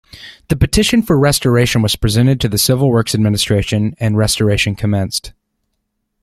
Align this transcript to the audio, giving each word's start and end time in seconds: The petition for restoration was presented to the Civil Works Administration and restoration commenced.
The 0.47 0.55
petition 0.55 1.03
for 1.03 1.15
restoration 1.19 1.83
was 1.83 1.95
presented 1.95 2.41
to 2.41 2.49
the 2.49 2.57
Civil 2.57 2.89
Works 2.89 3.13
Administration 3.13 3.93
and 3.99 4.17
restoration 4.17 4.73
commenced. 4.73 5.31